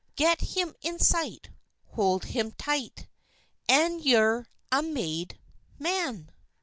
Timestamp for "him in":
0.41-0.97